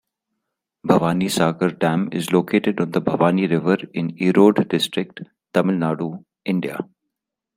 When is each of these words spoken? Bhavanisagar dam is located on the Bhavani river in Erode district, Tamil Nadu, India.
Bhavanisagar 0.83 1.77
dam 1.77 2.09
is 2.11 2.31
located 2.31 2.81
on 2.81 2.89
the 2.89 2.99
Bhavani 3.03 3.47
river 3.47 3.77
in 3.93 4.17
Erode 4.19 4.67
district, 4.67 5.19
Tamil 5.53 5.75
Nadu, 5.75 6.25
India. 6.43 6.79